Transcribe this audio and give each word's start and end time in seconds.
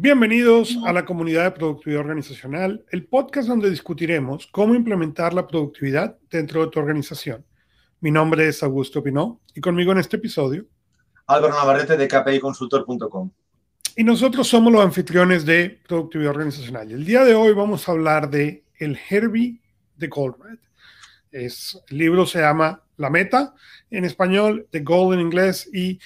Bienvenidos 0.00 0.78
a 0.86 0.92
la 0.92 1.04
comunidad 1.04 1.42
de 1.42 1.50
productividad 1.50 2.02
organizacional, 2.02 2.84
el 2.92 3.06
podcast 3.06 3.48
donde 3.48 3.68
discutiremos 3.68 4.46
cómo 4.46 4.76
implementar 4.76 5.34
la 5.34 5.44
productividad 5.44 6.16
dentro 6.30 6.64
de 6.64 6.70
tu 6.70 6.78
organización. 6.78 7.44
Mi 7.98 8.12
nombre 8.12 8.46
es 8.46 8.62
Augusto 8.62 9.02
Pinó 9.02 9.40
y 9.56 9.60
conmigo 9.60 9.90
en 9.90 9.98
este 9.98 10.18
episodio 10.18 10.66
Álvaro 11.26 11.52
Navarrete 11.52 11.96
de 11.96 12.06
kpiconsultor.com. 12.06 13.32
Y 13.96 14.04
nosotros 14.04 14.46
somos 14.46 14.72
los 14.72 14.84
anfitriones 14.84 15.44
de 15.44 15.80
productividad 15.88 16.30
organizacional. 16.30 16.92
El 16.92 17.04
día 17.04 17.24
de 17.24 17.34
hoy 17.34 17.52
vamos 17.52 17.88
a 17.88 17.90
hablar 17.90 18.30
de 18.30 18.62
el 18.78 18.96
Herbie 19.10 19.60
de 19.96 20.06
Goldratt. 20.06 20.60
Es, 21.32 21.76
el 21.88 21.98
libro 21.98 22.24
se 22.24 22.38
llama 22.38 22.84
La 22.98 23.10
Meta 23.10 23.52
en 23.90 24.04
español, 24.04 24.68
The 24.70 24.78
Goal 24.78 25.14
en 25.14 25.22
inglés 25.22 25.68
y 25.74 25.98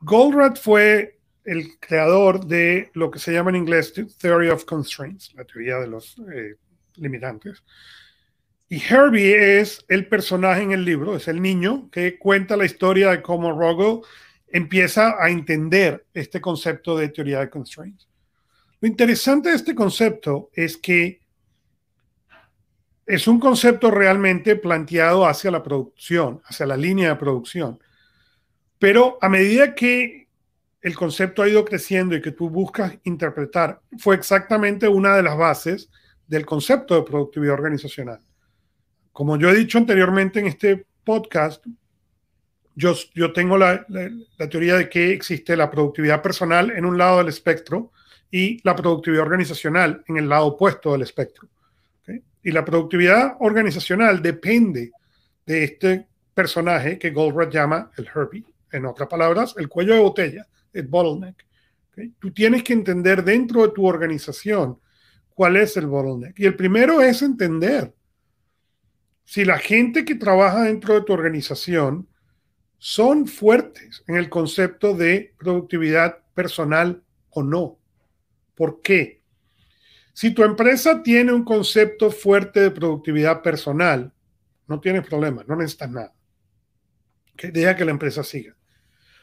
Goldratt 0.00 0.58
fue 0.58 1.19
el 1.44 1.78
creador 1.78 2.46
de 2.46 2.90
lo 2.94 3.10
que 3.10 3.18
se 3.18 3.32
llama 3.32 3.50
en 3.50 3.56
inglés 3.56 3.92
Theory 4.18 4.48
of 4.48 4.64
Constraints, 4.64 5.32
la 5.34 5.44
teoría 5.44 5.78
de 5.78 5.86
los 5.86 6.16
eh, 6.32 6.56
limitantes. 6.96 7.62
Y 8.68 8.80
Herbie 8.80 9.60
es 9.60 9.84
el 9.88 10.06
personaje 10.06 10.62
en 10.62 10.72
el 10.72 10.84
libro, 10.84 11.16
es 11.16 11.26
el 11.28 11.42
niño 11.42 11.90
que 11.90 12.18
cuenta 12.18 12.56
la 12.56 12.66
historia 12.66 13.10
de 13.10 13.22
cómo 13.22 13.52
Rogel 13.52 14.00
empieza 14.46 15.16
a 15.20 15.28
entender 15.28 16.06
este 16.14 16.40
concepto 16.40 16.96
de 16.96 17.08
teoría 17.08 17.40
de 17.40 17.50
constraints. 17.50 18.08
Lo 18.80 18.88
interesante 18.88 19.50
de 19.50 19.56
este 19.56 19.74
concepto 19.74 20.50
es 20.54 20.76
que 20.76 21.20
es 23.06 23.26
un 23.26 23.40
concepto 23.40 23.90
realmente 23.90 24.54
planteado 24.54 25.26
hacia 25.26 25.50
la 25.50 25.62
producción, 25.62 26.40
hacia 26.44 26.66
la 26.66 26.76
línea 26.76 27.10
de 27.10 27.16
producción. 27.16 27.80
Pero 28.78 29.18
a 29.20 29.28
medida 29.28 29.74
que 29.74 30.28
el 30.82 30.94
concepto 30.94 31.42
ha 31.42 31.48
ido 31.48 31.64
creciendo 31.64 32.14
y 32.14 32.22
que 32.22 32.32
tú 32.32 32.48
buscas 32.48 32.96
interpretar, 33.04 33.80
fue 33.98 34.14
exactamente 34.14 34.88
una 34.88 35.14
de 35.16 35.22
las 35.22 35.36
bases 35.36 35.90
del 36.26 36.46
concepto 36.46 36.94
de 36.94 37.02
productividad 37.02 37.54
organizacional. 37.54 38.20
Como 39.12 39.36
yo 39.36 39.50
he 39.50 39.54
dicho 39.54 39.78
anteriormente 39.78 40.40
en 40.40 40.46
este 40.46 40.86
podcast, 41.04 41.64
yo, 42.74 42.94
yo 43.14 43.32
tengo 43.32 43.58
la, 43.58 43.84
teoría 44.50 44.76
de 44.76 44.88
que 44.88 45.12
existe 45.12 45.56
la 45.56 45.70
productividad 45.70 46.22
personal 46.22 46.70
en 46.70 46.84
un 46.84 46.96
lado 46.96 47.18
del 47.18 47.28
espectro 47.28 47.92
y 48.30 48.60
la 48.62 48.74
productividad 48.74 49.24
organizacional 49.24 50.02
en 50.06 50.16
el 50.16 50.28
lado 50.28 50.46
opuesto 50.46 50.92
del 50.92 51.02
espectro. 51.02 51.48
Y 52.42 52.52
la 52.52 52.64
productividad 52.64 53.36
organizacional 53.40 54.22
depende 54.22 54.92
de 55.44 55.64
este 55.64 56.06
personaje 56.32 56.98
que 56.98 57.10
Goldrat 57.10 57.52
llama 57.52 57.90
el 57.98 58.08
Herbie. 58.14 58.44
En 58.72 58.86
otras 58.86 59.08
palabras, 59.08 59.54
el 59.58 59.68
cuello 59.68 59.94
de 59.94 60.00
botella 60.00 60.46
el 60.72 60.86
bottleneck. 60.86 61.46
Tú 62.18 62.32
tienes 62.32 62.62
que 62.62 62.72
entender 62.72 63.24
dentro 63.24 63.66
de 63.66 63.72
tu 63.72 63.86
organización 63.86 64.78
cuál 65.28 65.56
es 65.56 65.76
el 65.76 65.86
bottleneck. 65.86 66.38
Y 66.38 66.46
el 66.46 66.56
primero 66.56 67.00
es 67.00 67.22
entender 67.22 67.94
si 69.24 69.44
la 69.44 69.58
gente 69.58 70.04
que 70.04 70.14
trabaja 70.14 70.62
dentro 70.62 70.94
de 70.94 71.02
tu 71.02 71.12
organización 71.12 72.08
son 72.78 73.26
fuertes 73.26 74.02
en 74.08 74.16
el 74.16 74.28
concepto 74.28 74.94
de 74.94 75.34
productividad 75.38 76.18
personal 76.34 77.02
o 77.30 77.42
no. 77.42 77.78
¿Por 78.54 78.80
qué? 78.82 79.22
Si 80.12 80.32
tu 80.32 80.42
empresa 80.42 81.02
tiene 81.02 81.32
un 81.32 81.44
concepto 81.44 82.10
fuerte 82.10 82.60
de 82.60 82.70
productividad 82.70 83.42
personal, 83.42 84.12
no 84.66 84.80
tienes 84.80 85.06
problema, 85.06 85.44
no 85.46 85.56
necesitas 85.56 85.90
nada. 85.90 86.14
Deja 87.36 87.76
que 87.76 87.84
la 87.84 87.90
empresa 87.90 88.22
siga. 88.22 88.54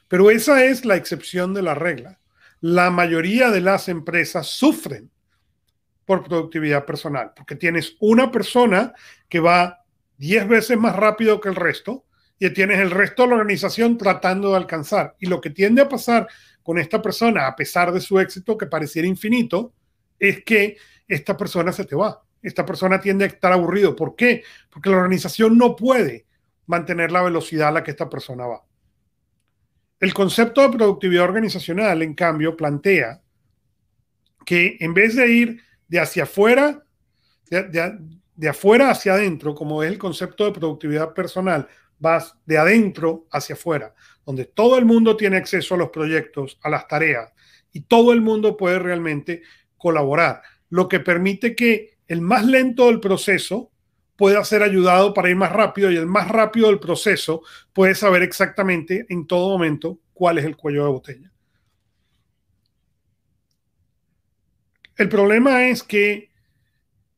Pero 0.07 0.31
esa 0.31 0.63
es 0.65 0.85
la 0.85 0.95
excepción 0.95 1.53
de 1.53 1.61
la 1.61 1.75
regla. 1.75 2.19
La 2.61 2.89
mayoría 2.89 3.51
de 3.51 3.61
las 3.61 3.89
empresas 3.89 4.47
sufren 4.47 5.11
por 6.05 6.23
productividad 6.23 6.85
personal, 6.85 7.33
porque 7.35 7.55
tienes 7.55 7.97
una 7.99 8.31
persona 8.31 8.93
que 9.27 9.39
va 9.39 9.83
10 10.17 10.47
veces 10.47 10.77
más 10.77 10.95
rápido 10.95 11.41
que 11.41 11.49
el 11.49 11.55
resto 11.55 12.05
y 12.39 12.49
tienes 12.51 12.79
el 12.79 12.91
resto 12.91 13.23
de 13.23 13.29
la 13.29 13.35
organización 13.35 13.97
tratando 13.97 14.51
de 14.51 14.57
alcanzar. 14.57 15.15
Y 15.19 15.25
lo 15.27 15.41
que 15.41 15.49
tiende 15.49 15.81
a 15.81 15.89
pasar 15.89 16.27
con 16.63 16.77
esta 16.77 17.01
persona, 17.01 17.47
a 17.47 17.55
pesar 17.55 17.91
de 17.91 18.01
su 18.01 18.19
éxito 18.19 18.57
que 18.57 18.67
pareciera 18.67 19.07
infinito, 19.07 19.73
es 20.19 20.43
que 20.43 20.77
esta 21.07 21.35
persona 21.35 21.71
se 21.71 21.85
te 21.85 21.95
va. 21.95 22.23
Esta 22.41 22.65
persona 22.65 22.99
tiende 22.99 23.25
a 23.25 23.27
estar 23.27 23.51
aburrido. 23.51 23.95
¿Por 23.95 24.15
qué? 24.15 24.43
Porque 24.69 24.89
la 24.89 24.97
organización 24.97 25.57
no 25.57 25.75
puede 25.75 26.25
mantener 26.67 27.11
la 27.11 27.23
velocidad 27.23 27.69
a 27.69 27.71
la 27.71 27.83
que 27.83 27.91
esta 27.91 28.09
persona 28.09 28.45
va. 28.45 28.66
El 29.99 30.13
concepto 30.13 30.61
de 30.61 30.77
productividad 30.77 31.23
organizacional, 31.23 32.01
en 32.03 32.13
cambio, 32.13 32.55
plantea 32.55 33.21
que 34.45 34.77
en 34.79 34.93
vez 34.93 35.15
de 35.15 35.29
ir 35.29 35.61
de 35.87 35.99
hacia 35.99 36.23
afuera, 36.23 36.83
de, 37.49 38.49
afuera 38.49 38.91
hacia 38.91 39.13
adentro, 39.13 39.55
como 39.55 39.81
es 39.81 39.91
el 39.91 39.97
concepto 39.97 40.45
de 40.45 40.51
productividad 40.51 41.13
personal, 41.13 41.67
vas 41.99 42.35
de 42.45 42.57
adentro 42.57 43.25
hacia 43.31 43.55
afuera, 43.55 43.95
donde 44.25 44.45
todo 44.45 44.77
el 44.77 44.85
mundo 44.85 45.17
tiene 45.17 45.37
acceso 45.37 45.73
a 45.73 45.77
los 45.77 45.89
proyectos, 45.89 46.59
a 46.61 46.69
las 46.69 46.87
tareas, 46.87 47.33
y 47.73 47.81
todo 47.81 48.13
el 48.13 48.21
mundo 48.21 48.55
puede 48.55 48.77
realmente 48.77 49.41
colaborar, 49.77 50.41
lo 50.69 50.87
que 50.87 50.99
permite 50.99 51.55
que 51.55 51.97
el 52.07 52.21
más 52.21 52.45
lento 52.45 52.85
del 52.87 52.99
proceso 52.99 53.71
puede 54.17 54.43
ser 54.43 54.63
ayudado 54.63 55.13
para 55.13 55.29
ir 55.29 55.35
más 55.35 55.53
rápido 55.53 55.91
y 55.91 55.95
el 55.95 56.07
más 56.07 56.27
rápido 56.27 56.67
del 56.67 56.79
proceso 56.79 57.43
puede 57.71 57.95
saber 57.95 58.23
exactamente 58.23 59.05
en 59.09 59.27
todo 59.27 59.49
momento 59.49 59.99
cuál 60.13 60.39
es 60.39 60.45
el 60.45 60.57
cuello 60.57 60.83
de 60.83 60.89
botella. 60.89 61.31
El 64.95 65.07
problema 65.07 65.67
es 65.67 65.83
que 65.83 66.31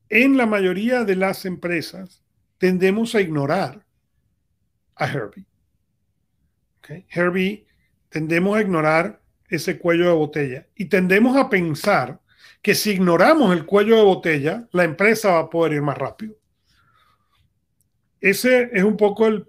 en 0.10 0.36
la 0.36 0.46
mayoría 0.46 1.06
de 1.06 1.16
las 1.16 1.46
empresas 1.46 2.22
tendemos 2.58 3.16
a 3.16 3.22
ignorar 3.22 3.86
a 4.96 5.08
Herbie. 5.08 5.46
Herbie 7.10 7.66
tendemos 8.10 8.58
a 8.58 8.62
ignorar 8.62 9.22
ese 9.48 9.78
cuello 9.78 10.08
de 10.08 10.14
botella 10.14 10.68
y 10.76 10.86
tendemos 10.86 11.38
a 11.38 11.50
pensar 11.50 12.20
que 12.62 12.76
si 12.76 12.92
ignoramos 12.92 13.56
el 13.56 13.66
cuello 13.66 13.96
de 13.96 14.04
botella, 14.04 14.68
la 14.72 14.84
empresa 14.84 15.32
va 15.32 15.40
a 15.40 15.50
poder 15.50 15.74
ir 15.74 15.82
más 15.82 15.98
rápido 15.98 16.40
ese 18.22 18.70
es 18.74 18.84
un 18.84 18.98
poco 18.98 19.28
el, 19.28 19.46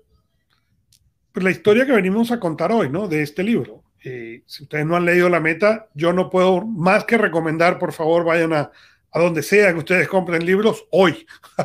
la 1.35 1.51
historia 1.51 1.87
que 1.87 1.93
venimos 1.93 2.31
a 2.31 2.41
contar 2.41 2.73
hoy, 2.73 2.89
¿no? 2.89 3.09
De 3.09 3.23
este 3.23 3.43
libro. 3.43 3.85
Eh, 4.03 4.43
si 4.47 4.63
ustedes 4.63 4.87
no 4.87 4.97
han 4.97 5.05
leído 5.05 5.29
La 5.29 5.41
Meta, 5.41 5.89
yo 5.95 6.13
no 6.13 6.31
puedo 6.31 6.65
más 6.65 7.05
que 7.05 7.19
recomendar, 7.19 7.79
por 7.79 7.93
favor, 7.93 8.25
vayan 8.25 8.53
a, 8.53 8.71
donde 9.13 9.43
sea 9.43 9.73
que 9.73 9.79
ustedes 9.79 10.09
compren 10.09 10.45
libros 10.45 10.87
hoy 10.91 11.27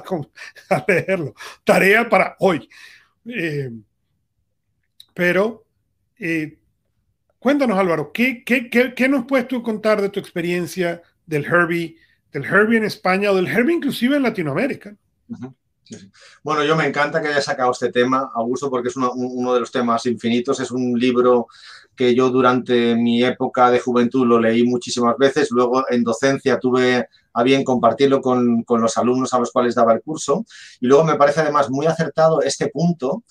a, 0.70 0.86
leerlo. 0.88 1.34
Tarea 1.64 2.10
para 2.10 2.36
hoy. 2.40 2.70
Eh, 3.26 3.72
pero 5.14 5.66
eh, 6.20 6.58
cuéntanos, 7.40 7.78
Álvaro, 7.78 8.12
¿qué, 8.12 8.44
qué, 8.44 8.70
qué, 8.70 9.08
nos 9.08 9.26
puedes 9.26 9.48
tú 9.48 9.64
contar 9.64 10.02
de 10.02 10.10
tu 10.10 10.20
experiencia 10.20 11.02
del 11.26 11.46
Herbie, 11.46 11.98
del 12.32 12.44
Herbie 12.44 12.78
en 12.78 12.84
España 12.84 13.32
o 13.32 13.36
del 13.36 13.48
Herbie 13.48 13.76
inclusive 13.76 14.18
en 14.18 14.24
Latinoamérica? 14.24 14.96
Bueno, 16.44 16.64
yo 16.64 16.76
me 16.76 16.88
encanta 16.88 17.22
que 17.22 17.28
haya 17.28 17.42
sacado 17.42 17.72
este 17.72 17.92
tema, 17.92 18.32
Augusto, 18.34 18.70
porque 18.70 18.90
es 18.90 18.96
uno, 18.96 19.54
de 19.54 19.60
los 19.60 19.72
temas 19.72 20.06
infinitos. 20.06 20.60
Es 20.60 20.72
un 20.72 20.98
libro 21.00 21.48
que 21.96 22.14
yo 22.14 22.30
durante 22.30 22.96
mi 22.96 23.24
época 23.24 23.72
de 23.72 23.80
juventud 23.80 24.26
lo 24.26 24.40
leí 24.40 24.64
muchísimas 24.64 25.18
veces. 25.18 25.50
Luego 25.52 25.86
en 25.90 26.04
docencia 26.04 26.60
tuve 26.60 27.08
a 27.34 27.44
bien 27.44 27.64
compartirlo 27.64 28.22
con, 28.22 28.64
con 28.64 28.82
los 28.82 28.98
alumnos 28.98 29.34
a 29.34 29.40
los 29.40 29.52
cuales 29.52 29.76
daba 29.76 29.94
el 29.94 30.02
curso. 30.02 30.46
Y 30.80 30.88
luego 30.88 31.04
me 31.04 31.16
parece 31.16 31.42
además 31.42 31.70
muy 31.70 31.86
acertado 31.86 32.42
este 32.42 32.70
punto 32.70 33.24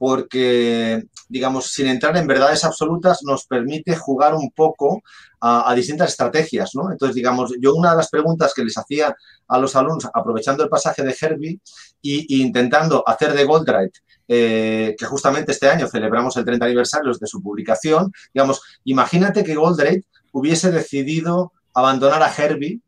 porque, 0.00 1.04
digamos, 1.28 1.66
sin 1.66 1.86
entrar 1.86 2.16
en 2.16 2.26
verdades 2.26 2.64
absolutas, 2.64 3.22
nos 3.22 3.44
permite 3.44 3.94
jugar 3.96 4.34
un 4.34 4.50
poco 4.50 5.02
a, 5.40 5.74
distintas 5.74 6.10
estrategias, 6.10 6.74
¿no? 6.74 6.90
Entonces, 6.90 7.14
digamos, 7.14 7.52
yo 7.60 7.74
una 7.74 7.90
de 7.90 7.96
las 7.96 8.10
preguntas 8.10 8.52
que 8.54 8.64
les 8.64 8.76
hacía 8.76 9.14
a 9.48 9.58
los 9.58 9.74
alumnos, 9.74 10.08
aprovechando 10.12 10.62
el 10.62 10.68
pasaje 10.68 11.02
de 11.02 11.16
Herbie 11.18 11.60
y, 12.02 12.42
intentando 12.42 13.02
hacer 13.06 13.32
de 13.32 13.44
Goldratt, 13.44 13.90
eh, 14.28 14.94
que 14.98 15.06
justamente 15.06 15.52
este 15.52 15.68
año 15.68 15.88
celebramos 15.88 16.36
el 16.36 16.44
30 16.44 16.66
aniversario 16.66 17.12
de 17.18 17.26
su 17.26 17.42
publicación, 17.42 18.12
digamos, 18.34 18.60
imagínate 18.84 19.42
que 19.42 19.54
Goldratt 19.54 20.04
hubiese 20.32 20.70
decidido 20.70 21.52
abandonar 21.74 22.22
a 22.22 22.32
Herbie, 22.32 22.80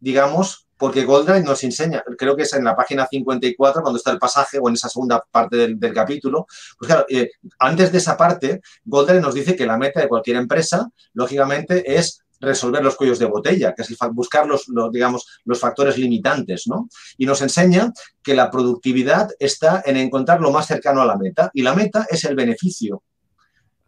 digamos, 0.00 0.63
porque 0.84 1.06
Goldrake 1.06 1.42
nos 1.42 1.64
enseña, 1.64 2.04
creo 2.18 2.36
que 2.36 2.42
es 2.42 2.52
en 2.52 2.62
la 2.62 2.76
página 2.76 3.06
54 3.06 3.80
cuando 3.80 3.96
está 3.96 4.10
el 4.10 4.18
pasaje 4.18 4.58
o 4.60 4.68
en 4.68 4.74
esa 4.74 4.90
segunda 4.90 5.24
parte 5.30 5.56
del, 5.56 5.94
capítulo, 5.94 6.46
pues 6.78 6.88
claro, 6.88 7.06
eh, 7.08 7.30
antes 7.58 7.90
de 7.90 7.96
esa 7.96 8.18
parte, 8.18 8.60
Goldrake 8.84 9.22
nos 9.22 9.32
dice 9.32 9.56
que 9.56 9.64
la 9.64 9.78
meta 9.78 10.00
de 10.00 10.08
cualquier 10.08 10.36
empresa, 10.36 10.90
lógicamente, 11.14 11.96
es 11.96 12.22
resolver 12.38 12.84
los 12.84 12.96
cuellos 12.96 13.18
de 13.18 13.24
botella, 13.24 13.72
que 13.74 13.80
es 13.80 13.96
buscar 14.12 14.46
los, 14.46 14.66
digamos, 14.92 15.40
los 15.46 15.58
factores 15.58 15.96
limitantes, 15.96 16.64
¿no? 16.66 16.90
Y 17.16 17.24
nos 17.24 17.40
enseña 17.40 17.90
que 18.22 18.34
la 18.34 18.50
productividad 18.50 19.30
está 19.38 19.82
en 19.86 19.96
encontrar 19.96 20.42
lo 20.42 20.50
más 20.50 20.66
cercano 20.66 21.00
a 21.00 21.06
la 21.06 21.16
meta, 21.16 21.50
y 21.54 21.62
la 21.62 21.74
meta 21.74 22.06
es 22.10 22.24
el 22.24 22.36
beneficio 22.36 23.02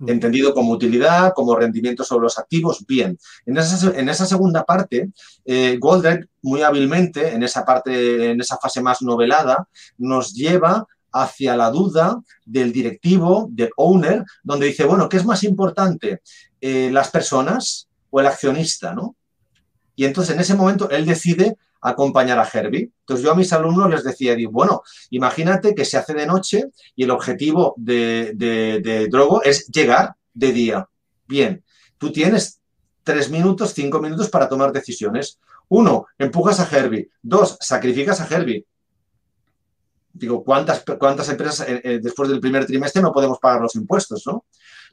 entendido 0.06 0.52
como 0.52 0.72
utilidad, 0.72 1.32
como 1.34 1.56
rendimiento 1.56 2.04
sobre 2.04 2.25
los 2.25 2.38
activos, 2.38 2.84
bien. 2.87 3.19
En 3.46 3.56
esa, 3.56 3.98
en 3.98 4.08
esa 4.08 4.26
segunda 4.26 4.64
parte, 4.64 5.10
eh, 5.44 5.78
muy 6.43 6.62
hábilmente, 6.62 7.34
en 7.34 7.43
esa 7.43 7.64
parte, 7.64 8.31
en 8.31 8.40
esa 8.40 8.58
fase 8.58 8.81
más 8.82 9.02
novelada, 9.02 9.69
nos 9.98 10.34
lleva 10.34 10.87
hacia 11.12 11.56
la 11.56 11.70
duda 11.70 12.20
del 12.44 12.72
directivo, 12.72 13.48
del 13.50 13.70
owner, 13.76 14.25
donde 14.43 14.66
dice, 14.66 14.84
bueno, 14.84 15.08
¿qué 15.08 15.16
es 15.16 15.25
más 15.25 15.43
importante? 15.44 16.20
Eh, 16.60 16.90
¿Las 16.92 17.10
personas 17.10 17.88
o 18.10 18.20
el 18.20 18.26
accionista? 18.26 18.92
¿no? 18.92 19.16
Y 19.94 20.04
entonces 20.04 20.34
en 20.34 20.40
ese 20.40 20.54
momento 20.54 20.90
él 20.90 21.06
decide 21.06 21.56
acompañar 21.87 22.38
a 22.38 22.49
Herbie. 22.53 22.91
Entonces 23.00 23.25
yo 23.25 23.33
a 23.33 23.37
mis 23.37 23.53
alumnos 23.53 23.88
les 23.88 24.03
decía, 24.03 24.37
bueno, 24.50 24.83
imagínate 25.11 25.75
que 25.75 25.85
se 25.85 25.97
hace 25.97 26.15
de 26.15 26.27
noche 26.27 26.65
y 26.97 27.05
el 27.05 27.11
objetivo 27.11 27.75
de, 27.77 28.33
de, 28.35 29.09
Drogo 29.09 29.43
es 29.43 29.67
llegar 29.69 30.15
de 30.35 30.53
día. 30.53 30.88
Bien, 31.29 31.62
tú 31.97 32.11
tienes 32.11 32.61
tres 33.05 33.31
minutos, 33.31 33.73
cinco 33.73 34.00
minutos 34.00 34.29
para 34.29 34.49
tomar 34.49 34.73
decisiones. 34.73 35.38
Uno, 35.69 36.06
empujas 36.19 36.59
a 36.59 36.69
Herbie. 36.77 37.11
Dos, 37.23 37.56
sacrificas 37.61 38.21
a 38.21 38.27
Herbie. 38.27 38.67
Digo, 40.12 40.43
¿cuántas, 40.43 40.83
cuántas 40.99 41.29
empresas 41.29 41.69
eh, 41.69 41.81
eh, 41.85 42.00
después 42.03 42.29
del 42.29 42.41
primer 42.41 42.67
trimestre 42.67 43.00
no 43.00 43.12
podemos 43.12 43.38
pagar 43.38 43.61
los 43.61 43.77
impuestos? 43.77 44.25
¿no? 44.27 44.47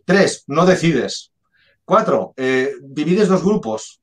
Tres, 0.05 0.43
no 0.47 0.65
decides. 0.65 1.31
Cuatro, 1.85 2.33
eh, 2.37 2.75
divides 2.81 3.29
dos 3.29 3.43
grupos. 3.43 4.02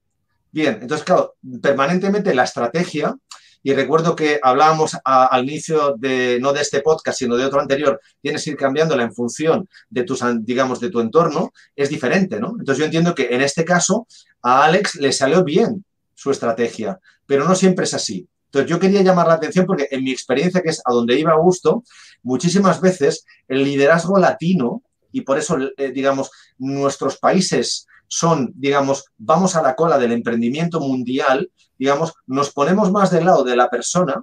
Bien, 0.53 0.79
entonces, 0.83 1.05
claro, 1.05 1.37
permanentemente 1.63 2.35
la 2.35 2.45
estrategia, 2.45 3.17
y 3.63 3.75
recuerdo 3.75 4.17
que 4.17 4.41
hablábamos 4.43 4.97
al 5.05 5.45
inicio 5.45 5.95
de, 5.99 6.39
no 6.41 6.53
de 6.53 6.63
este 6.63 6.81
podcast, 6.81 7.19
sino 7.19 7.37
de 7.37 7.45
otro 7.45 7.61
anterior, 7.61 8.01
tienes 8.23 8.43
que 8.43 8.51
ir 8.51 8.57
cambiándola 8.57 9.03
en 9.03 9.13
función 9.13 9.69
de 9.91 10.05
tus, 10.05 10.25
digamos, 10.41 10.81
de 10.81 10.91
tu 10.91 11.01
entorno, 11.01 11.53
es 11.77 11.91
diferente, 11.91 12.41
¿no? 12.41 12.55
Entonces 12.59 12.79
yo 12.79 12.85
entiendo 12.87 13.15
que 13.15 13.29
en 13.31 13.43
este 13.43 13.65
caso 13.65 14.07
a 14.43 14.65
Alex 14.65 14.95
le 14.95 15.13
salió 15.13 15.45
bien 15.45 15.85
su 16.15 16.31
estrategia, 16.31 16.99
pero 17.27 17.45
no 17.47 17.55
siempre 17.55 17.85
es 17.85 17.93
así. 17.93 18.27
Entonces 18.47 18.71
yo 18.71 18.81
quería 18.81 19.03
llamar 19.03 19.29
la 19.29 19.35
atención 19.35 19.67
porque 19.67 19.89
en 19.91 20.03
mi 20.03 20.11
experiencia, 20.11 20.63
que 20.63 20.71
es 20.71 20.81
a 20.85 20.93
donde 20.93 21.19
iba 21.19 21.33
a 21.33 21.39
gusto, 21.39 21.85
muchísimas 22.23 22.81
veces 22.81 23.25
el 23.47 23.63
liderazgo 23.63 24.19
latino, 24.19 24.83
y 25.13 25.21
por 25.23 25.39
eso, 25.39 25.59
eh, 25.77 25.93
digamos, 25.93 26.31
nuestros 26.59 27.19
países 27.19 27.87
son, 28.11 28.53
digamos, 28.57 29.05
vamos 29.19 29.55
a 29.55 29.63
la 29.63 29.77
cola 29.77 29.97
del 29.97 30.11
emprendimiento 30.11 30.81
mundial, 30.81 31.49
digamos, 31.79 32.13
nos 32.27 32.51
ponemos 32.51 32.91
más 32.91 33.13
del 33.13 33.25
lado 33.25 33.45
de 33.45 33.55
la 33.55 33.71
persona 33.71 34.21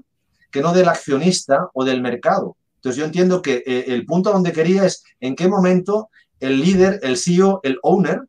que 0.52 0.62
no 0.62 0.74
del 0.74 0.90
accionista 0.90 1.70
o 1.74 1.86
del 1.86 2.02
mercado. 2.02 2.58
Entonces 2.76 3.00
yo 3.00 3.06
entiendo 3.06 3.42
que 3.42 3.64
eh, 3.66 3.86
el 3.88 4.06
punto 4.06 4.32
donde 4.32 4.52
quería 4.52 4.84
es 4.84 5.04
en 5.22 5.38
qué 5.38 5.48
momento 5.48 6.10
el 6.42 6.60
líder, 6.60 7.00
el 7.02 7.18
CEO, 7.18 7.62
el 7.64 7.80
owner, 7.82 8.24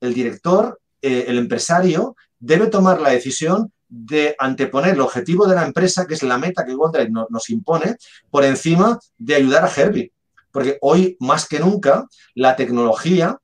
el 0.00 0.14
director, 0.14 0.80
eh, 1.02 1.26
el 1.28 1.36
empresario, 1.36 2.16
debe 2.38 2.68
tomar 2.68 3.00
la 3.02 3.10
decisión 3.10 3.70
de 3.90 4.36
anteponer 4.38 4.94
el 4.94 5.02
objetivo 5.02 5.46
de 5.46 5.54
la 5.54 5.66
empresa, 5.66 6.06
que 6.06 6.14
es 6.14 6.22
la 6.22 6.38
meta 6.38 6.64
que 6.64 6.74
Goldrake 6.74 7.10
nos 7.10 7.50
impone, 7.50 7.96
por 8.30 8.44
encima 8.44 8.98
de 9.18 9.34
ayudar 9.34 9.64
a 9.64 9.70
Herbie. 9.70 10.12
Porque 10.50 10.78
hoy, 10.80 11.16
más 11.20 11.46
que 11.46 11.60
nunca, 11.60 12.06
la 12.34 12.56
tecnología 12.56 13.38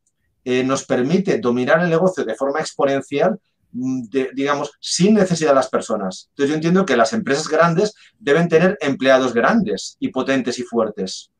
eh, 0.44 0.62
nos 0.62 0.84
permite 0.84 1.38
dominar 1.38 1.82
el 1.82 1.88
negocio 1.88 2.24
de 2.24 2.34
forma 2.34 2.60
exponencial, 2.60 3.40
mm, 3.72 4.02
digamos, 4.34 4.72
sin 4.78 5.14
necesidad 5.14 5.50
de 5.50 5.56
las 5.56 5.70
personas. 5.70 6.28
Entonces 6.30 6.50
yo 6.50 6.54
entiendo 6.54 6.84
que 6.84 6.96
las 6.96 7.12
empresas 7.12 7.48
grandes 7.48 7.94
deben 8.18 8.48
tener 8.48 8.76
empleados 8.80 9.32
grandes 9.32 9.96
y 10.00 10.08
potentes 10.08 10.58
y 10.58 10.62
fuertes. 10.62 11.30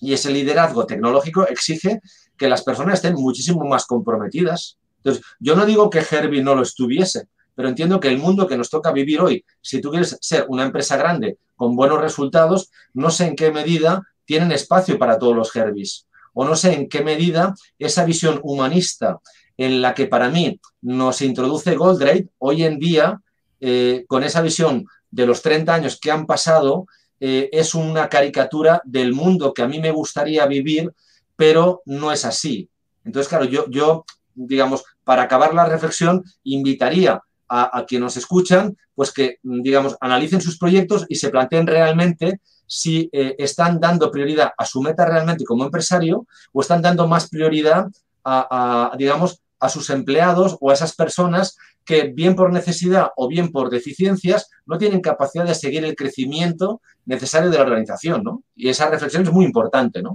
Y 0.00 0.12
ese 0.12 0.30
liderazgo 0.30 0.86
tecnológico 0.86 1.46
exige 1.46 2.00
que 2.36 2.48
las 2.48 2.62
personas 2.62 2.94
estén 2.94 3.14
muchísimo 3.14 3.64
más 3.64 3.86
comprometidas. 3.86 4.76
Entonces, 4.98 5.24
yo 5.38 5.54
no 5.54 5.64
digo 5.64 5.88
que 5.88 6.04
Herbie 6.08 6.42
no 6.42 6.54
lo 6.54 6.62
estuviese, 6.62 7.28
pero 7.54 7.68
entiendo 7.68 8.00
que 8.00 8.08
el 8.08 8.18
mundo 8.18 8.46
que 8.46 8.56
nos 8.56 8.70
toca 8.70 8.92
vivir 8.92 9.20
hoy, 9.20 9.44
si 9.60 9.80
tú 9.80 9.90
quieres 9.90 10.16
ser 10.20 10.46
una 10.48 10.64
empresa 10.64 10.96
grande 10.96 11.38
con 11.56 11.74
buenos 11.74 12.00
resultados, 12.00 12.70
no 12.92 13.10
sé 13.10 13.26
en 13.26 13.36
qué 13.36 13.50
medida 13.50 14.02
tienen 14.24 14.52
espacio 14.52 14.98
para 14.98 15.18
todos 15.18 15.34
los 15.34 15.54
Herbies 15.54 16.07
o 16.40 16.44
no 16.44 16.54
sé 16.54 16.72
en 16.72 16.88
qué 16.88 17.02
medida 17.02 17.52
esa 17.80 18.04
visión 18.04 18.38
humanista 18.44 19.18
en 19.56 19.82
la 19.82 19.92
que 19.92 20.06
para 20.06 20.28
mí 20.28 20.60
nos 20.82 21.20
introduce 21.20 21.74
Goldrake 21.74 22.28
hoy 22.38 22.62
en 22.62 22.78
día, 22.78 23.20
eh, 23.60 24.04
con 24.06 24.22
esa 24.22 24.40
visión 24.40 24.86
de 25.10 25.26
los 25.26 25.42
30 25.42 25.74
años 25.74 25.98
que 26.00 26.12
han 26.12 26.26
pasado, 26.26 26.86
eh, 27.18 27.48
es 27.50 27.74
una 27.74 28.08
caricatura 28.08 28.80
del 28.84 29.14
mundo 29.14 29.52
que 29.52 29.62
a 29.62 29.66
mí 29.66 29.80
me 29.80 29.90
gustaría 29.90 30.46
vivir, 30.46 30.92
pero 31.34 31.82
no 31.86 32.12
es 32.12 32.24
así. 32.24 32.70
Entonces, 33.04 33.28
claro, 33.28 33.44
yo, 33.46 33.68
yo 33.68 34.04
digamos, 34.32 34.84
para 35.02 35.22
acabar 35.22 35.52
la 35.54 35.64
reflexión, 35.64 36.22
invitaría 36.44 37.20
a, 37.48 37.78
a 37.78 37.84
quienes 37.84 38.04
nos 38.04 38.16
escuchan, 38.16 38.76
pues 38.94 39.10
que, 39.10 39.38
digamos, 39.42 39.96
analicen 40.00 40.40
sus 40.40 40.56
proyectos 40.56 41.04
y 41.08 41.16
se 41.16 41.30
planteen 41.30 41.66
realmente 41.66 42.40
si 42.68 43.08
eh, 43.12 43.34
están 43.38 43.80
dando 43.80 44.12
prioridad 44.12 44.52
a 44.56 44.64
su 44.64 44.80
meta 44.82 45.06
realmente 45.06 45.44
como 45.44 45.64
empresario 45.64 46.26
o 46.52 46.60
están 46.60 46.82
dando 46.82 47.08
más 47.08 47.28
prioridad 47.28 47.88
a, 48.24 48.94
digamos, 48.98 49.40
a 49.58 49.70
sus 49.70 49.88
empleados 49.88 50.58
o 50.60 50.70
a 50.70 50.74
esas 50.74 50.94
personas 50.94 51.56
que 51.82 52.12
bien 52.14 52.36
por 52.36 52.52
necesidad 52.52 53.08
o 53.16 53.26
bien 53.26 53.50
por 53.50 53.70
deficiencias 53.70 54.50
no 54.66 54.76
tienen 54.76 55.00
capacidad 55.00 55.46
de 55.46 55.54
seguir 55.54 55.82
el 55.86 55.96
crecimiento 55.96 56.82
necesario 57.06 57.48
de 57.48 57.56
la 57.56 57.64
organización, 57.64 58.22
¿no? 58.22 58.42
Y 58.54 58.68
esa 58.68 58.90
reflexión 58.90 59.22
es 59.22 59.32
muy 59.32 59.46
importante, 59.46 60.02
¿no? 60.02 60.12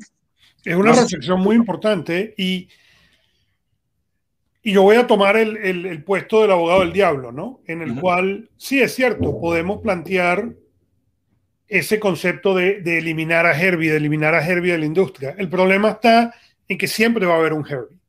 Es 0.64 0.76
una 0.76 0.94
reflexión 0.94 1.40
muy 1.40 1.56
importante 1.56 2.36
y, 2.38 2.70
y 4.62 4.74
yo 4.74 4.84
voy 4.84 4.98
a 4.98 5.08
tomar 5.08 5.36
el, 5.36 6.04
puesto 6.04 6.42
del 6.42 6.52
abogado 6.52 6.82
del 6.82 6.94
diablo, 6.94 7.32
¿no? 7.32 7.62
En 7.66 7.82
el 7.82 8.00
cual, 8.00 8.52
sí 8.56 8.80
es 8.80 8.94
cierto, 8.94 9.40
podemos 9.42 9.82
plantear 9.82 10.54
ese 11.68 12.00
concepto 12.00 12.56
de, 12.56 12.82
eliminar 12.98 13.46
a 13.46 13.60
Herbie, 13.60 13.92
de 13.92 13.98
eliminar 13.98 14.36
a 14.36 14.46
Herbie 14.46 14.74
de 14.74 14.78
la 14.78 14.86
industria. 14.86 15.36
El 15.38 15.50
problema 15.50 15.92
está 15.92 16.34
en 16.68 16.78
que 16.78 16.88
siempre 16.88 17.26
va 17.26 17.36
a 17.36 17.38
haber 17.38 17.54
un 17.54 17.66
Herbie. 17.68 18.00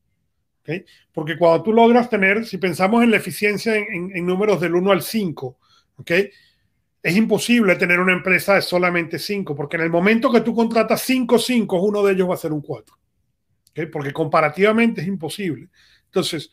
Porque 1.12 1.36
cuando 1.36 1.62
tú 1.62 1.72
logras 1.72 2.08
tener, 2.08 2.46
si 2.46 2.58
pensamos 2.58 3.02
en 3.04 3.10
la 3.10 3.18
eficiencia 3.18 3.76
en, 3.76 4.26
números 4.26 4.60
del 4.60 4.74
1 4.74 4.92
al 4.92 5.02
5, 5.02 5.58
¿okay? 5.96 6.30
es 7.02 7.16
imposible 7.16 7.76
tener 7.76 8.00
una 8.00 8.14
empresa 8.14 8.54
de 8.54 8.62
solamente 8.62 9.18
5, 9.18 9.54
porque 9.54 9.76
en 9.76 9.82
el 9.82 9.90
momento 9.90 10.32
que 10.32 10.40
tú 10.40 10.54
contratas 10.54 11.02
5 11.02 11.38
5, 11.38 11.82
uno 11.82 12.02
de 12.02 12.14
ellos 12.14 12.30
va 12.30 12.34
a 12.34 12.38
ser 12.38 12.52
un 12.52 12.62
4. 12.62 12.98
Porque 13.92 14.12
comparativamente 14.12 15.02
es 15.02 15.06
imposible. 15.06 15.68
Entonces, 16.06 16.50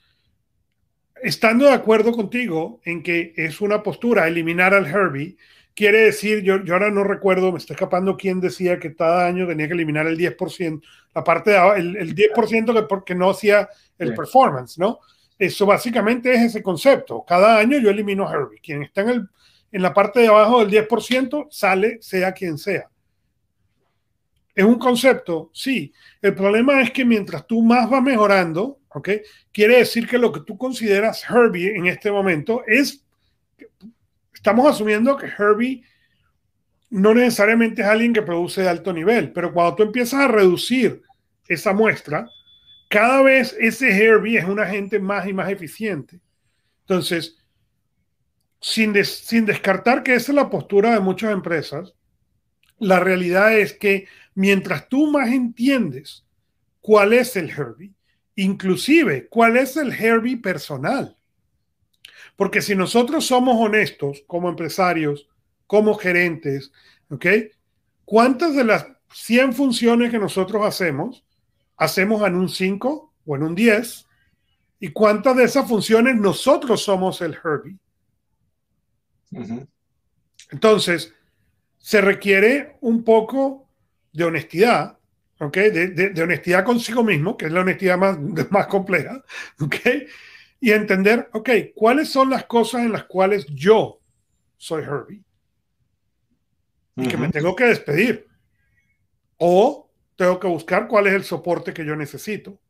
estando 1.22 1.66
de 1.66 1.74
acuerdo 1.74 2.12
contigo 2.12 2.82
en 2.84 3.04
que 3.04 3.34
es 3.38 3.62
una 3.62 3.82
postura 3.82 4.28
eliminar 4.28 4.74
al 4.74 4.88
Herbie, 4.88 5.38
quiere 5.76 6.00
decir, 6.00 6.42
yo, 6.44 6.64
yo 6.64 6.74
ahora 6.74 6.92
no 6.92 7.04
recuerdo, 7.04 7.52
me 7.52 7.58
está 7.58 7.74
escapando 7.74 8.18
quién 8.18 8.40
decía 8.40 8.80
que 8.80 8.96
cada 8.96 9.26
año 9.26 9.48
tenía 9.48 9.68
que 9.68 9.74
eliminar 9.74 10.08
el 10.08 10.18
10%, 10.18 10.82
la 11.14 11.24
parte 11.24 11.52
de 11.52 11.58
el, 11.78 11.98
el 11.98 12.16
10% 12.16 12.74
que 12.74 12.84
porque 12.84 13.16
no 13.16 13.30
hacía 13.30 13.70
el 13.98 14.14
performance, 14.14 14.78
¿no? 14.78 15.00
Eso 15.38 15.66
básicamente 15.66 16.32
es 16.32 16.42
ese 16.42 16.62
concepto. 16.62 17.24
Cada 17.28 17.58
año 17.58 17.80
yo 17.80 17.90
elimino 17.90 18.28
a 18.28 18.34
Herbie. 18.34 18.60
Quien 18.62 18.84
está 18.84 19.02
en, 19.02 19.10
el, 19.10 19.30
en 19.72 19.82
la 19.82 19.94
parte 19.94 20.20
de 20.20 20.28
abajo 20.28 20.64
del 20.64 20.88
10% 20.88 21.48
sale, 21.50 21.98
sea 22.00 22.32
quien 22.32 22.60
sea. 22.60 22.88
¿Es 24.54 24.64
un 24.64 24.78
concepto? 24.78 25.50
Sí. 25.54 25.92
El 26.22 26.36
problema 26.36 26.82
es 26.82 26.92
que 26.92 27.06
mientras 27.06 27.48
tú 27.48 27.64
más 27.64 27.90
vas 27.90 28.04
mejorando, 28.04 28.80
¿ok? 28.90 29.10
Quiere 29.52 29.78
decir 29.78 30.08
que 30.08 30.18
lo 30.18 30.32
que 30.32 30.42
tú 30.42 30.58
consideras 30.58 31.24
Herbie 31.28 31.76
en 31.76 31.88
este 31.88 32.12
momento 32.12 32.64
es 32.68 33.04
estamos 34.42 34.68
asumiendo 34.68 35.16
que 35.18 35.28
Herbie 35.28 35.84
no 36.90 37.14
necesariamente 37.14 37.84
es 37.84 37.88
alguien 37.88 38.12
que 38.12 38.24
produce 38.24 38.64
de 38.64 38.70
alto 38.70 38.92
nivel, 38.92 39.32
pero 39.32 39.54
cuando 39.54 39.76
tú 39.76 39.84
empiezas 39.84 40.22
a 40.22 40.28
reducir 40.28 41.04
esa 41.48 41.74
muestra, 41.74 42.28
cada 42.90 43.22
vez 43.22 43.56
ese 43.60 43.90
Herbie 43.96 44.40
es 44.40 44.46
un 44.46 44.60
agente 44.60 44.98
más 44.98 45.28
y 45.28 45.34
más 45.34 45.50
eficiente. 45.52 46.20
Entonces, 46.82 47.38
sin, 48.60 48.94
descartar 48.94 50.02
que 50.02 50.16
esa 50.16 50.32
es 50.32 50.36
la 50.36 50.50
postura 50.50 50.92
de 50.96 51.00
muchas 51.00 51.32
empresas, 51.32 51.94
la 52.80 53.00
realidad 53.00 53.56
es 53.56 53.74
que 53.74 54.08
mientras 54.34 54.90
tú 54.90 55.12
más 55.12 55.30
entiendes 55.30 56.26
cuál 56.82 57.14
es 57.14 57.36
el 57.36 57.52
Herbie, 57.52 57.94
inclusive 58.36 59.28
cuál 59.30 59.56
es 59.58 59.78
el 59.78 59.94
Herbie 59.94 60.38
personal, 60.38 61.16
porque 62.42 62.64
si 62.64 62.76
nosotros 62.76 63.28
somos 63.28 63.56
honestos 63.60 64.24
como 64.26 64.50
empresarios, 64.50 65.30
como 65.68 65.94
gerentes, 65.94 66.72
¿ok? 67.12 67.28
¿Cuántas 68.04 68.56
de 68.56 68.64
las 68.64 68.88
100 69.14 69.54
funciones 69.54 70.10
que 70.10 70.18
nosotros 70.18 70.66
hacemos, 70.66 71.24
hacemos 71.78 72.28
en 72.28 72.34
un 72.34 72.50
5 72.50 73.14
o 73.28 73.36
en 73.36 73.44
un 73.44 73.54
10? 73.54 74.08
¿Y 74.80 74.90
cuántas 74.90 75.38
de 75.38 75.44
esas 75.44 75.70
funciones 75.70 76.16
nosotros 76.16 76.84
somos 76.84 77.22
el 77.22 77.38
Herbie? 77.46 77.78
Entonces, 80.50 81.14
se 81.78 82.02
requiere 82.02 82.76
un 82.82 83.04
poco 83.04 83.70
de 84.14 84.24
honestidad, 84.24 84.98
¿ok? 85.40 85.58
De, 85.58 86.24
honestidad 86.24 86.66
consigo 86.66 87.04
mismo, 87.04 87.38
que 87.38 87.46
es 87.46 87.52
la 87.52 87.62
honestidad 87.62 88.00
más, 88.00 88.18
más 88.50 88.66
compleja, 88.66 89.24
¿ok? 89.60 89.76
Y 90.64 90.72
entender, 90.72 91.28
ok, 91.34 91.50
¿cuáles 91.76 92.10
son 92.10 92.30
las 92.30 92.46
cosas 92.46 92.82
en 92.82 92.92
las 92.92 93.06
cuales 93.06 93.48
yo 93.48 94.00
soy 94.58 94.84
Herbie? 94.84 95.24
Y 96.96 97.08
que 97.08 97.18
me 97.18 97.30
tengo 97.30 97.56
que 97.56 97.64
despedir. 97.66 98.28
O 99.38 99.90
tengo 100.16 100.40
que 100.40 100.48
buscar 100.48 100.88
cuál 100.88 101.08
es 101.08 101.14
el 101.14 101.24
soporte 101.24 101.74
que 101.74 101.84
yo 101.84 101.96
necesito. 101.96 102.62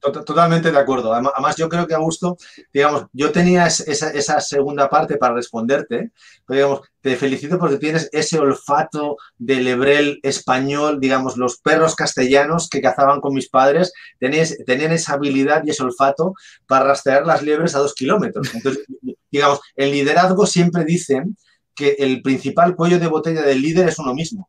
Totalmente 0.00 0.70
de 0.70 0.78
acuerdo. 0.78 1.12
Además, 1.12 1.56
yo 1.56 1.68
creo 1.68 1.86
que 1.86 1.94
Augusto, 1.94 2.36
digamos, 2.72 3.06
yo 3.12 3.32
tenía 3.32 3.66
esa, 3.66 4.40
segunda 4.40 4.88
parte 4.88 5.16
para 5.16 5.34
responderte, 5.34 6.12
digamos, 6.48 6.80
te 7.00 7.16
felicito 7.16 7.58
porque 7.58 7.78
tienes 7.78 8.08
ese 8.12 8.38
olfato 8.38 9.16
del 9.38 9.64
lebrel 9.64 10.18
español, 10.22 10.98
digamos, 11.00 11.36
los 11.36 11.58
perros 11.58 11.94
castellanos 11.94 12.68
que 12.68 12.80
cazaban 12.80 13.20
con 13.20 13.34
mis 13.34 13.48
padres, 13.48 13.92
tenían, 14.18 14.46
tenían 14.66 14.92
esa 14.92 15.14
habilidad 15.14 15.62
y 15.64 15.70
ese 15.70 15.82
olfato 15.82 16.34
para 16.66 16.86
rastrear 16.86 17.26
las 17.26 17.42
liebres 17.42 17.74
a 17.74 17.78
dos 17.78 17.94
kilómetros. 17.94 18.54
Entonces, 18.54 18.84
digamos, 19.30 19.60
el 19.76 19.92
liderazgo 19.92 20.46
siempre 20.46 20.84
dicen 20.84 21.36
que 21.74 21.96
el 21.98 22.22
principal 22.22 22.74
cuello 22.74 22.98
de 22.98 23.06
botella 23.06 23.42
del 23.42 23.60
líder 23.60 23.88
es 23.88 23.98
uno 23.98 24.14
mismo. 24.14 24.48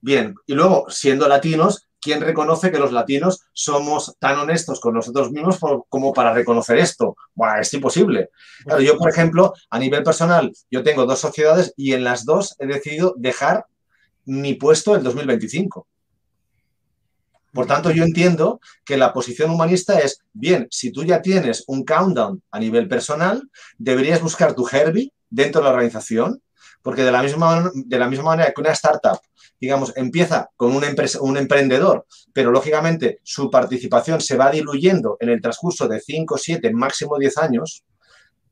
Bien, 0.00 0.36
y 0.46 0.54
luego, 0.54 0.86
siendo 0.88 1.26
latinos, 1.26 1.85
¿quién 2.00 2.20
reconoce 2.20 2.70
que 2.70 2.78
los 2.78 2.92
latinos 2.92 3.40
somos 3.52 4.16
tan 4.18 4.38
honestos 4.38 4.80
con 4.80 4.94
nosotros 4.94 5.30
mismos 5.32 5.58
como 5.88 6.12
para 6.12 6.32
reconocer 6.32 6.78
esto? 6.78 7.16
Bueno, 7.34 7.60
es 7.60 7.72
imposible. 7.74 8.30
yo, 8.80 8.96
por 8.96 9.10
ejemplo, 9.10 9.52
a 9.70 9.78
nivel 9.78 10.02
personal, 10.02 10.52
yo 10.70 10.82
tengo 10.82 11.06
dos 11.06 11.20
sociedades 11.20 11.72
y 11.76 11.92
en 11.92 12.04
las 12.04 12.24
dos 12.24 12.56
he 12.58 12.66
decidido 12.66 13.14
dejar 13.16 13.66
mi 14.24 14.54
puesto 14.54 14.96
en 14.96 15.02
2025. 15.02 15.86
Por 17.52 17.66
tanto, 17.66 17.90
yo 17.90 18.04
entiendo 18.04 18.60
que 18.84 18.98
la 18.98 19.14
posición 19.14 19.50
humanista 19.50 19.98
es, 19.98 20.20
bien, 20.34 20.68
si 20.70 20.92
tú 20.92 21.04
ya 21.04 21.22
tienes 21.22 21.64
un 21.68 21.84
countdown 21.84 22.42
a 22.50 22.58
nivel 22.58 22.86
personal, 22.86 23.48
deberías 23.78 24.20
buscar 24.20 24.54
tu 24.54 24.68
Herbie 24.70 25.10
dentro 25.30 25.62
de 25.62 25.64
la 25.64 25.70
organización, 25.72 26.42
porque 26.86 27.02
de 27.02 27.10
la 27.10 27.20
misma, 27.20 27.68
de 27.74 27.98
la 27.98 28.08
misma 28.08 28.26
manera 28.26 28.52
que 28.52 28.60
una 28.60 28.70
startup 28.70 29.18
digamos, 29.60 29.92
empieza 29.96 30.50
con 30.56 30.72
un 30.72 31.36
emprendedor, 31.36 32.06
pero 32.32 32.52
lógicamente 32.52 33.18
su 33.24 33.50
participación 33.50 34.20
se 34.20 34.36
va 34.36 34.52
diluyendo 34.52 35.16
en 35.18 35.30
el 35.30 35.40
transcurso 35.40 35.88
de 35.88 35.98
5, 35.98 36.38
7, 36.38 36.72
máximo 36.72 37.18
10 37.18 37.38
años. 37.38 37.82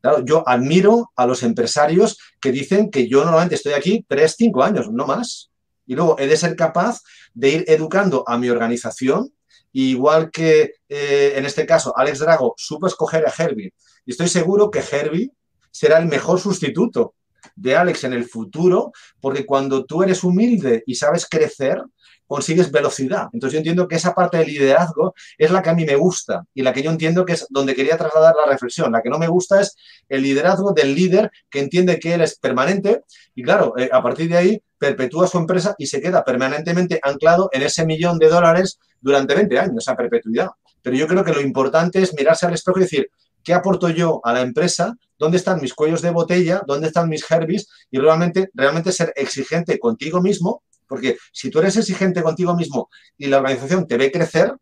Claro, 0.01 0.25
yo 0.25 0.43
admiro 0.49 1.13
a 1.15 1.27
los 1.27 1.45
empresarios 1.45 2.19
que 2.41 2.51
dicen 2.51 2.91
que 2.91 3.09
yo 3.09 3.23
normalmente 3.23 3.55
estoy 3.55 3.75
aquí 3.75 4.05
3, 4.09 4.35
5 4.37 4.63
años, 4.65 4.91
no 4.91 5.07
más. 5.07 5.51
Y 5.87 5.95
luego 5.95 6.17
he 6.19 6.27
de 6.27 6.37
ser 6.37 6.57
capaz 6.57 7.03
de 7.35 7.49
ir 7.51 7.65
educando 7.69 8.25
a 8.27 8.37
mi 8.37 8.49
organización, 8.51 9.33
igual 9.73 10.31
que 10.33 10.73
eh, 10.89 11.35
en 11.37 11.47
este 11.47 11.67
caso 11.67 11.97
Alex 11.97 12.19
Drago 12.19 12.55
supo 12.57 12.89
escoger 12.89 13.25
a 13.27 13.33
Herbie. 13.37 13.75
Y 14.05 14.11
estoy 14.11 14.29
seguro 14.29 14.71
que 14.71 14.81
Herbie 14.81 15.31
será 15.71 15.99
el 15.99 16.07
mejor 16.07 16.41
sustituto 16.41 17.15
de 17.55 17.77
Alex 17.77 18.05
en 18.05 18.13
el 18.13 18.25
futuro, 18.25 18.93
porque 19.21 19.47
cuando 19.47 19.85
tú 19.85 20.03
eres 20.03 20.25
humilde 20.25 20.83
y 20.87 20.95
sabes 20.95 21.27
crecer, 21.29 21.83
consigues 22.27 22.71
velocidad. 22.71 23.29
Entonces 23.33 23.55
yo 23.55 23.59
entiendo 23.59 23.87
que 23.87 23.97
esa 23.97 24.15
parte 24.15 24.39
del 24.39 24.49
liderazgo 24.49 25.15
es 25.39 25.51
la 25.51 25.63
que 25.63 25.71
a 25.71 25.75
mí 25.75 25.85
me 25.85 25.97
gusta 25.97 26.45
y 26.55 26.63
la 26.63 26.73
que 26.73 26.83
yo 26.83 26.91
entiendo 26.91 27.25
que 27.25 27.35
es 27.35 27.47
donde 27.51 27.75
quería 27.75 27.97
trasladar 27.97 28.35
la 28.35 28.51
reflexión. 28.51 28.93
La 28.93 29.03
que 29.03 29.11
no 29.11 29.19
me 29.19 29.29
gusta 29.29 29.61
es 29.61 29.77
el 30.09 30.23
liderazgo 30.23 30.73
del 30.73 30.95
líder 30.95 31.31
que 31.51 31.61
entiende 31.61 31.99
que 31.99 32.15
él 32.15 32.23
es 32.23 32.39
permanente 32.39 33.03
y 33.35 33.43
claro, 33.43 33.75
eh, 33.77 33.91
a 33.93 34.03
partir 34.03 34.29
de 34.29 34.37
ahí 34.37 34.63
perpetúa 34.79 35.27
su 35.27 35.39
empresa 35.39 35.75
y 35.79 35.87
se 35.87 36.01
queda 36.01 36.25
permanentemente 36.25 36.99
anclado 37.03 37.49
en 37.53 37.63
ese 37.63 37.87
millón 37.87 38.19
de 38.19 38.29
dólares 38.29 38.79
durante 39.01 39.35
20 39.35 39.59
años, 39.59 39.89
a 39.89 39.97
perpetuidad. 39.97 40.49
Pero 40.83 40.97
yo 40.97 41.07
creo 41.07 41.25
que 41.25 41.33
lo 41.33 41.41
importante 41.41 42.03
es 42.03 42.15
mirarse 42.15 42.47
al 42.47 42.55
espejo 42.55 42.79
y 42.79 42.83
decir, 42.83 43.11
¿qué 43.45 43.55
aporto 43.55 43.89
yo 43.91 44.21
a 44.25 44.33
la 44.33 44.41
empresa? 44.41 44.97
¿Dónde 45.19 45.37
están 45.37 45.61
mis 45.61 45.75
cuellos 45.75 46.03
de 46.03 46.11
botella? 46.11 46.63
¿Dónde 46.67 46.89
están 46.89 47.09
mis 47.09 47.31
herbis? 47.31 47.69
Y 47.91 47.99
realmente, 47.99 48.51
realmente 48.55 48.91
ser 48.91 49.13
exigente 49.15 49.79
contigo 49.79 50.21
mismo, 50.21 50.63
porque 50.89 51.17
si 51.33 51.51
tú 51.51 51.61
eres 51.61 51.77
exigente 51.77 52.23
contigo 52.23 52.55
mismo 52.57 52.89
y 53.17 53.27
la 53.27 53.39
organización 53.39 53.87
te 53.87 53.97
ve 53.97 54.11
crecer 54.11 54.55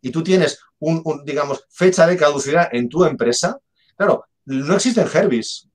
y 0.00 0.10
tú 0.10 0.22
tienes 0.22 0.58
un, 0.78 1.02
digamos, 1.24 1.64
fecha 1.70 2.06
de 2.06 2.16
caducidad 2.16 2.68
en 2.72 2.88
tu 2.88 3.04
empresa, 3.04 3.58
claro, 3.96 4.24
no 4.46 4.74
existen 4.74 5.06
herbis. 5.12 5.68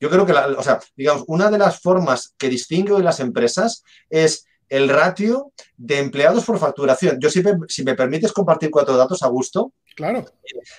Yo 0.00 0.08
creo 0.08 0.26
que, 0.26 0.32
o 0.32 0.62
sea, 0.62 0.80
digamos, 0.96 1.24
una 1.26 1.50
de 1.50 1.58
las 1.58 1.80
formas 1.80 2.34
que 2.38 2.48
distingue 2.48 2.92
hoy 2.92 3.02
las 3.02 3.20
empresas 3.20 3.84
es 4.08 4.46
el 4.68 4.88
ratio 4.88 5.52
de 5.76 5.98
empleados 5.98 6.44
por 6.44 6.58
facturación. 6.58 7.18
Yo, 7.20 7.28
si 7.28 7.42
si 7.68 7.84
me 7.84 7.94
permites 7.94 8.32
compartir 8.32 8.70
cuatro 8.70 8.96
datos 8.96 9.22
a 9.22 9.28
gusto, 9.28 9.74
Claro. 10.00 10.24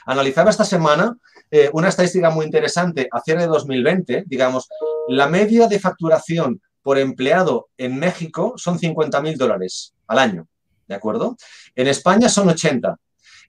Analizaba 0.08 0.50
esta 0.50 0.66
semana 0.66 1.16
eh, 1.52 1.70
una 1.74 1.90
estadística 1.90 2.32
muy 2.32 2.44
interesante 2.44 3.08
a 3.12 3.22
cierre 3.22 3.42
de 3.42 3.50
2020, 3.50 4.24
digamos, 4.26 4.68
la 5.10 5.28
media 5.28 5.68
de 5.68 5.80
facturación 5.80 6.60
por 6.82 6.98
empleado 6.98 7.70
en 7.78 8.00
México 8.00 8.54
son 8.58 8.80
50 8.80 9.22
mil 9.22 9.38
dólares 9.38 9.94
al 10.08 10.18
año, 10.18 10.48
¿de 10.88 10.96
acuerdo? 10.96 11.38
En 11.76 11.88
España 11.88 12.30
son 12.30 12.50
80, 12.50 12.98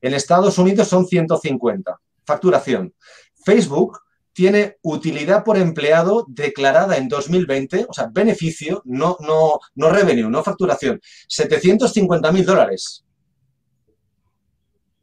en 0.02 0.12
Estados 0.12 0.59
Unidos 0.59 0.88
son 0.88 1.07
150, 1.07 1.99
facturación. 2.26 2.95
Facebook 3.43 3.99
tiene 4.35 4.76
utilidad 4.83 5.43
por 5.43 5.57
empleado 5.57 6.26
declarada 6.29 6.99
en 6.99 7.09
2020, 7.09 7.87
o 7.88 7.95
sea, 7.95 8.11
beneficio, 8.12 8.83
no, 8.85 9.17
no, 9.21 9.59
no 9.75 9.88
revenue, 9.88 10.29
no 10.29 10.45
facturación, 10.45 11.00
750 11.29 12.31
mil 12.31 12.45
dólares. 12.45 13.07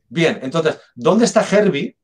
Bien, 0.10 0.40
entonces, 0.42 0.78
¿dónde 0.96 1.26
está 1.26 1.46
Herbie 1.50 1.96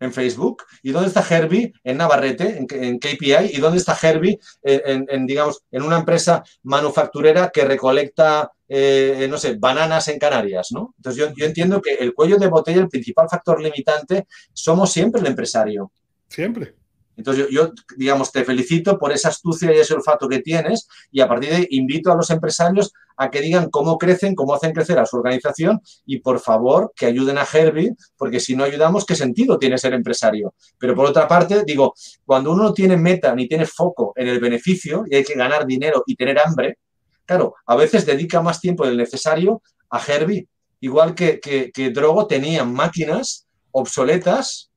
en 0.00 0.12
Facebook? 0.12 0.62
¿Y 0.82 0.92
dónde 0.92 1.08
está 1.08 1.24
Herbie 1.28 1.72
en 1.82 1.96
Navarrete, 1.96 2.56
en, 2.56 2.98
KPI? 2.98 3.50
¿Y 3.52 3.58
dónde 3.58 3.78
está 3.78 3.98
Herbie 4.00 4.38
en, 4.62 5.26
digamos, 5.26 5.62
en 5.70 5.82
una 5.82 5.98
empresa 5.98 6.42
manufacturera 6.62 7.50
que 7.50 7.64
recolecta, 7.64 8.52
eh, 8.68 9.26
no 9.28 9.38
sé, 9.38 9.56
bananas 9.58 10.06
en 10.08 10.18
Canarias, 10.18 10.68
¿no? 10.70 10.94
Entonces, 10.96 11.20
yo, 11.20 11.34
yo 11.36 11.46
entiendo 11.46 11.82
que 11.82 11.94
el 11.94 12.14
cuello 12.14 12.36
de 12.36 12.46
botella, 12.46 12.80
el 12.80 12.88
principal 12.88 13.28
factor 13.28 13.60
limitante, 13.60 14.26
somos 14.52 14.92
siempre 14.92 15.20
el 15.20 15.26
empresario. 15.26 15.90
Siempre. 16.28 16.77
Entonces, 17.18 17.48
yo, 17.50 17.72
digamos, 17.96 18.30
te 18.30 18.44
felicito 18.44 18.96
por 18.96 19.10
esa 19.10 19.28
astucia 19.28 19.74
y 19.74 19.78
ese 19.78 19.92
olfato 19.92 20.28
que 20.28 20.38
tienes 20.38 20.88
y 21.10 21.20
a 21.20 21.26
partir 21.26 21.50
de 21.50 21.66
invito 21.70 22.12
a 22.12 22.14
los 22.14 22.30
empresarios 22.30 22.92
a 23.16 23.28
que 23.28 23.40
digan 23.40 23.70
cómo 23.70 23.98
crecen, 23.98 24.36
cómo 24.36 24.54
hacen 24.54 24.72
crecer 24.72 25.00
a 25.00 25.04
su 25.04 25.16
organización 25.16 25.80
y, 26.06 26.20
por 26.20 26.38
favor, 26.38 26.92
que 26.94 27.06
ayuden 27.06 27.36
a 27.36 27.46
Herbie, 27.52 27.92
porque 28.16 28.38
si 28.38 28.54
no 28.54 28.62
ayudamos, 28.62 29.04
¿qué 29.04 29.16
sentido 29.16 29.58
tiene 29.58 29.76
ser 29.78 29.94
empresario? 29.94 30.54
Pero 30.78 30.94
por 30.94 31.06
otra 31.06 31.26
parte, 31.26 31.64
digo, 31.66 31.92
cuando 32.24 32.52
uno 32.52 32.62
no 32.62 32.72
tiene 32.72 32.96
meta 32.96 33.34
ni 33.34 33.48
tiene 33.48 33.66
foco 33.66 34.12
en 34.14 34.28
el 34.28 34.38
beneficio 34.38 35.04
y 35.10 35.16
hay 35.16 35.24
que 35.24 35.34
ganar 35.34 35.66
dinero 35.66 36.04
y 36.06 36.14
tener 36.14 36.38
hambre, 36.38 36.78
claro, 37.26 37.56
a 37.66 37.74
veces 37.74 38.06
dedica 38.06 38.40
más 38.40 38.60
tiempo 38.60 38.86
del 38.86 38.96
necesario 38.96 39.60
a 39.90 40.00
Herbie. 40.00 40.46
Igual 40.78 41.16
que, 41.16 41.40
que, 41.40 41.90
Drogo 41.90 42.28
tenía 42.28 42.62
máquinas 42.64 43.48
obsoletas 43.72 44.70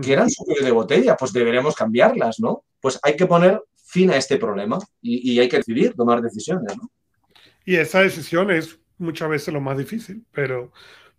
que 0.00 0.12
eran 0.12 0.30
su 0.30 0.44
cuello 0.44 0.64
de 0.64 0.70
botella, 0.70 1.16
pues 1.16 1.32
deberemos 1.32 1.74
cambiarlas, 1.74 2.40
¿no? 2.40 2.64
Pues 2.80 2.98
hay 3.02 3.16
que 3.16 3.26
poner 3.26 3.60
fin 3.74 4.10
a 4.10 4.16
este 4.16 4.36
problema 4.36 4.78
y, 5.00 5.38
hay 5.38 5.48
que 5.48 5.58
decidir, 5.58 5.94
tomar 5.94 6.20
decisiones, 6.20 6.76
¿no? 6.76 6.90
Y 7.64 7.76
esa 7.76 8.00
decisión 8.00 8.50
es 8.50 8.78
muchas 8.98 9.28
veces 9.28 9.52
lo 9.52 9.60
más 9.60 9.78
difícil, 9.78 10.24
pero 10.32 10.72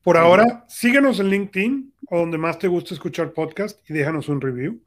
por 0.03 0.17
ahora 0.17 0.65
síguenos 0.67 1.19
en 1.19 1.29
LinkedIn 1.29 1.93
o 2.09 2.19
donde 2.19 2.37
más 2.37 2.59
te 2.59 2.67
guste 2.67 2.93
escuchar 2.93 3.33
podcast 3.33 3.79
y 3.89 3.93
déjanos 3.93 4.29
un 4.29 4.39
review. 4.39 4.81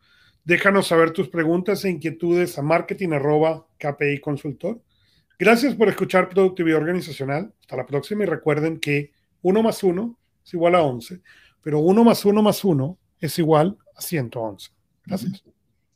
Déjanos 0.44 0.86
saber 0.86 1.10
tus 1.10 1.28
preguntas 1.28 1.84
e 1.84 1.90
inquietudes 1.90 2.58
a 2.58 2.62
marketing 2.62 3.10
KPI 3.78 4.20
Consultor. 4.20 4.80
Gracias 5.38 5.74
por 5.74 5.88
escuchar 5.88 6.28
Productividad 6.28 6.78
Organizacional. 6.78 7.52
Hasta 7.60 7.76
la 7.76 7.86
próxima 7.86 8.24
y 8.24 8.26
recuerden 8.26 8.80
que 8.80 9.12
1 9.42 9.62
más 9.62 9.82
1 9.82 10.18
es 10.44 10.54
igual 10.54 10.74
a 10.74 10.82
11, 10.82 11.20
pero 11.62 11.80
1 11.80 12.04
más 12.04 12.24
1 12.24 12.42
más 12.42 12.64
1 12.64 12.98
es 13.20 13.38
igual 13.38 13.78
a 13.96 14.00
111. 14.00 14.70
Gracias. 15.06 15.44